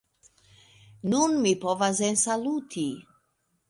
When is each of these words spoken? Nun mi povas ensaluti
Nun 1.13 1.37
mi 1.45 1.53
povas 1.67 2.05
ensaluti 2.11 2.91